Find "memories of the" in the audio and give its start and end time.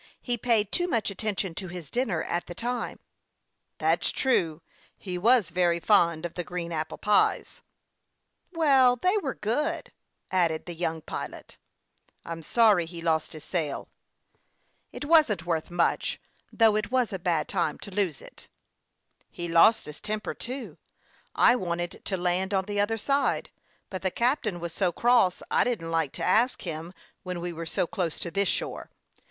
12.57-12.57